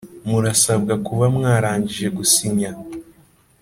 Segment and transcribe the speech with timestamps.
[0.27, 2.71] Murasabwa kuba mwarangije gusinya